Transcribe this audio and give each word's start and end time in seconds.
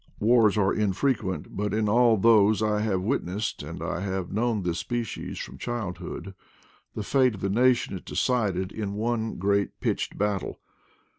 Wars 0.19 0.57
are 0.57 0.73
infrequent, 0.73 1.55
but 1.55 1.75
in 1.75 1.87
all 1.87 2.17
those 2.17 2.63
I 2.63 2.79
have 2.81 3.03
witnessed— 3.03 3.61
and 3.61 3.83
I 3.83 3.99
have 3.99 4.31
known 4.31 4.63
this 4.63 4.79
species 4.79 5.37
from 5.37 5.59
childhood— 5.59 6.33
the 6.95 7.03
fate 7.03 7.35
of 7.35 7.41
the 7.41 7.49
nation 7.51 7.93
is 7.95 8.01
decided 8.01 8.71
in 8.71 8.95
one 8.95 9.35
great 9.35 9.79
pitched 9.79 10.17
battle. 10.17 10.59